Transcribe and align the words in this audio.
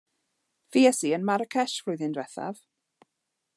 Fues 0.75 1.01
i 1.09 1.11
ym 1.17 1.27
Maracesh 1.29 1.77
flwyddyn 1.83 2.17
ddiwethaf. 2.19 2.65